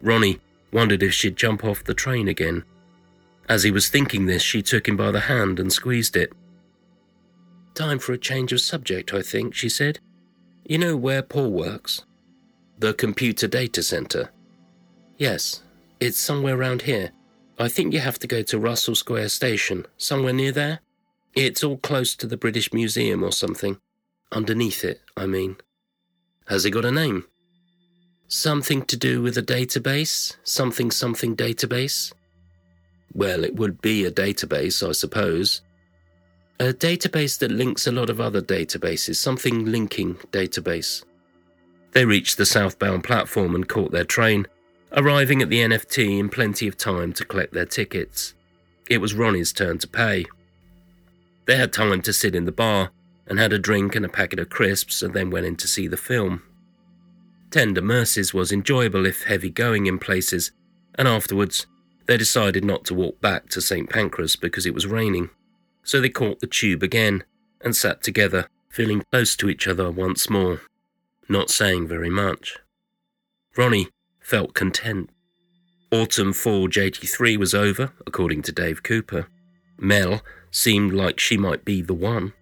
Ronnie 0.00 0.40
wondered 0.72 1.02
if 1.02 1.12
she'd 1.12 1.36
jump 1.36 1.64
off 1.64 1.84
the 1.84 1.94
train 1.94 2.28
again. 2.28 2.64
As 3.48 3.64
he 3.64 3.70
was 3.70 3.88
thinking 3.88 4.26
this, 4.26 4.42
she 4.42 4.62
took 4.62 4.86
him 4.86 4.96
by 4.96 5.10
the 5.10 5.20
hand 5.20 5.58
and 5.58 5.72
squeezed 5.72 6.16
it. 6.16 6.32
Time 7.74 7.98
for 7.98 8.12
a 8.12 8.18
change 8.18 8.52
of 8.52 8.60
subject, 8.60 9.12
I 9.12 9.22
think, 9.22 9.54
she 9.54 9.68
said. 9.68 9.98
You 10.64 10.78
know 10.78 10.96
where 10.96 11.22
Paul 11.22 11.50
works? 11.50 12.04
The 12.78 12.94
computer 12.94 13.48
data 13.48 13.82
center. 13.82 14.30
Yes, 15.18 15.62
it's 15.98 16.18
somewhere 16.18 16.56
around 16.56 16.82
here. 16.82 17.10
I 17.58 17.68
think 17.68 17.92
you 17.92 18.00
have 18.00 18.18
to 18.20 18.26
go 18.26 18.42
to 18.42 18.58
Russell 18.58 18.94
Square 18.94 19.28
Station, 19.28 19.86
somewhere 19.98 20.32
near 20.32 20.52
there. 20.52 20.80
It's 21.34 21.62
all 21.62 21.76
close 21.76 22.14
to 22.16 22.26
the 22.26 22.36
British 22.36 22.72
Museum 22.72 23.22
or 23.22 23.32
something. 23.32 23.78
Underneath 24.32 24.84
it, 24.84 25.00
I 25.16 25.26
mean. 25.26 25.56
Has 26.46 26.64
it 26.64 26.70
got 26.70 26.84
a 26.84 26.90
name? 26.90 27.26
Something 28.32 28.82
to 28.82 28.96
do 28.96 29.22
with 29.22 29.36
a 29.38 29.42
database? 29.42 30.36
Something 30.44 30.92
something 30.92 31.34
database? 31.34 32.12
Well, 33.12 33.42
it 33.42 33.56
would 33.56 33.82
be 33.82 34.04
a 34.04 34.12
database, 34.12 34.88
I 34.88 34.92
suppose. 34.92 35.62
A 36.60 36.66
database 36.66 37.40
that 37.40 37.50
links 37.50 37.88
a 37.88 37.92
lot 37.92 38.08
of 38.08 38.20
other 38.20 38.40
databases, 38.40 39.16
something 39.16 39.64
linking 39.64 40.14
database. 40.30 41.02
They 41.90 42.04
reached 42.04 42.36
the 42.36 42.46
southbound 42.46 43.02
platform 43.02 43.56
and 43.56 43.68
caught 43.68 43.90
their 43.90 44.04
train, 44.04 44.46
arriving 44.92 45.42
at 45.42 45.48
the 45.48 45.62
NFT 45.62 46.20
in 46.20 46.28
plenty 46.28 46.68
of 46.68 46.76
time 46.76 47.12
to 47.14 47.24
collect 47.24 47.52
their 47.52 47.66
tickets. 47.66 48.34
It 48.88 48.98
was 48.98 49.12
Ronnie's 49.12 49.52
turn 49.52 49.78
to 49.78 49.88
pay. 49.88 50.26
They 51.46 51.56
had 51.56 51.72
time 51.72 52.00
to 52.02 52.12
sit 52.12 52.36
in 52.36 52.44
the 52.44 52.52
bar 52.52 52.92
and 53.26 53.40
had 53.40 53.52
a 53.52 53.58
drink 53.58 53.96
and 53.96 54.06
a 54.06 54.08
packet 54.08 54.38
of 54.38 54.50
crisps 54.50 55.02
and 55.02 55.14
then 55.14 55.30
went 55.30 55.46
in 55.46 55.56
to 55.56 55.66
see 55.66 55.88
the 55.88 55.96
film. 55.96 56.44
Tender 57.50 57.82
Mercies 57.82 58.32
was 58.32 58.52
enjoyable 58.52 59.06
if 59.06 59.24
heavy 59.24 59.50
going 59.50 59.86
in 59.86 59.98
places, 59.98 60.52
and 60.94 61.08
afterwards 61.08 61.66
they 62.06 62.16
decided 62.16 62.64
not 62.64 62.84
to 62.84 62.94
walk 62.94 63.20
back 63.20 63.48
to 63.50 63.60
St. 63.60 63.90
Pancras 63.90 64.36
because 64.36 64.66
it 64.66 64.74
was 64.74 64.86
raining. 64.86 65.30
So 65.82 66.00
they 66.00 66.08
caught 66.08 66.40
the 66.40 66.46
tube 66.46 66.82
again 66.82 67.24
and 67.60 67.74
sat 67.74 68.02
together, 68.02 68.48
feeling 68.68 69.02
close 69.10 69.34
to 69.36 69.48
each 69.48 69.66
other 69.66 69.90
once 69.90 70.30
more, 70.30 70.60
not 71.28 71.50
saying 71.50 71.88
very 71.88 72.10
much. 72.10 72.56
Ronnie 73.56 73.88
felt 74.20 74.54
content. 74.54 75.10
Autumn 75.90 76.32
Forge 76.32 76.78
83 76.78 77.36
was 77.36 77.52
over, 77.52 77.92
according 78.06 78.42
to 78.42 78.52
Dave 78.52 78.84
Cooper. 78.84 79.26
Mel 79.76 80.22
seemed 80.52 80.92
like 80.92 81.18
she 81.18 81.36
might 81.36 81.64
be 81.64 81.82
the 81.82 81.94
one, 81.94 82.32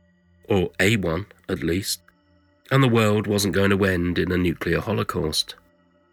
or 0.49 0.71
a 0.79 0.97
one 0.97 1.27
at 1.49 1.63
least 1.63 2.03
and 2.71 2.83
the 2.83 2.89
world 2.89 3.27
wasn't 3.27 3.55
going 3.55 3.71
to 3.71 3.85
end 3.85 4.19
in 4.19 4.33
a 4.33 4.37
nuclear 4.37 4.81
holocaust. 4.81 5.55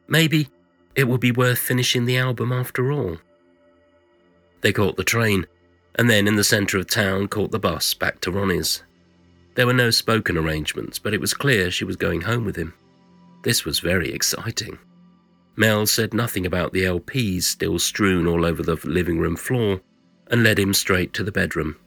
Maybe 0.08 0.50
it 0.96 1.08
would 1.08 1.22
be 1.22 1.32
worth 1.32 1.60
finishing 1.60 2.06
the 2.06 2.18
album 2.18 2.52
after 2.52 2.92
all. 2.92 3.18
They 4.62 4.72
caught 4.72 4.98
the 4.98 5.04
train, 5.04 5.46
and 5.96 6.10
then 6.10 6.28
in 6.28 6.36
the 6.36 6.44
centre 6.44 6.78
of 6.78 6.88
town 6.88 7.28
caught 7.28 7.52
the 7.52 7.60
bus 7.60 7.94
back 7.94 8.22
to 8.22 8.32
Ronnie's. 8.32 8.84
There 9.56 9.68
were 9.68 9.74
no 9.74 9.92
spoken 9.92 10.38
arrangements, 10.38 11.00
but 11.00 11.14
it 11.14 11.22
was 11.22 11.34
clear 11.34 11.72
she 11.72 11.86
was 11.86 11.96
going 11.96 12.22
home 12.22 12.46
with 12.46 12.56
him. 12.56 12.74
This 13.44 13.64
was 13.64 13.80
very 13.80 14.12
exciting. 14.12 14.78
Mel 15.56 15.86
said 15.86 16.14
nothing 16.14 16.46
about 16.46 16.74
the 16.74 16.84
LPs 16.84 17.44
still 17.44 17.80
strewn 17.80 18.28
all 18.28 18.46
over 18.46 18.62
the 18.62 18.78
living 18.84 19.20
room 19.20 19.36
floor 19.36 19.80
and 20.32 20.44
led 20.44 20.60
him 20.60 20.74
straight 20.74 21.14
to 21.14 21.24
the 21.24 21.32
bedroom. 21.32 21.78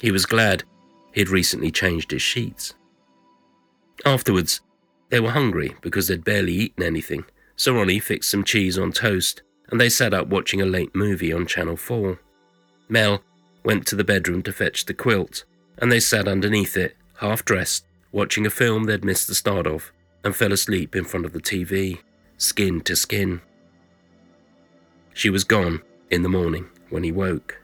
He 0.00 0.10
was 0.10 0.26
glad 0.26 0.62
he'd 1.12 1.28
recently 1.28 1.70
changed 1.70 2.10
his 2.10 2.22
sheets. 2.22 2.74
Afterwards, 4.04 4.60
they 5.10 5.20
were 5.20 5.30
hungry 5.30 5.74
because 5.82 6.08
they'd 6.08 6.24
barely 6.24 6.52
eaten 6.52 6.82
anything, 6.82 7.24
so 7.56 7.74
Ronnie 7.74 7.98
fixed 7.98 8.30
some 8.30 8.44
cheese 8.44 8.78
on 8.78 8.92
toast 8.92 9.42
and 9.70 9.80
they 9.80 9.88
sat 9.88 10.12
up 10.12 10.28
watching 10.28 10.60
a 10.60 10.66
late 10.66 10.94
movie 10.94 11.32
on 11.32 11.46
Channel 11.46 11.76
4. 11.76 12.18
Mel 12.88 13.22
went 13.64 13.86
to 13.86 13.96
the 13.96 14.04
bedroom 14.04 14.42
to 14.42 14.52
fetch 14.52 14.84
the 14.84 14.94
quilt, 14.94 15.44
and 15.78 15.90
they 15.90 16.00
sat 16.00 16.26
underneath 16.26 16.76
it, 16.76 16.96
half 17.18 17.44
dressed, 17.44 17.84
watching 18.12 18.46
a 18.46 18.50
film 18.50 18.84
they'd 18.84 19.04
missed 19.04 19.28
the 19.28 19.34
start 19.34 19.66
of, 19.66 19.92
and 20.24 20.34
fell 20.34 20.52
asleep 20.52 20.96
in 20.96 21.04
front 21.04 21.24
of 21.24 21.32
the 21.32 21.40
TV, 21.40 21.98
skin 22.36 22.80
to 22.80 22.96
skin. 22.96 23.40
She 25.14 25.30
was 25.30 25.44
gone 25.44 25.82
in 26.10 26.22
the 26.22 26.28
morning 26.28 26.68
when 26.90 27.04
he 27.04 27.12
woke. 27.12 27.60